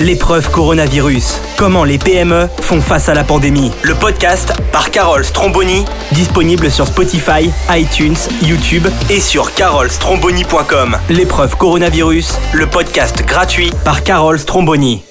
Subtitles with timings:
[0.00, 1.40] L'épreuve coronavirus.
[1.56, 3.72] Comment les PME font face à la pandémie.
[3.82, 10.96] Le podcast par Carole Stromboni, disponible sur Spotify, iTunes, YouTube et sur carolstromboni.com.
[11.10, 15.07] L'épreuve coronavirus, le podcast gratuit par Carole Stromboni.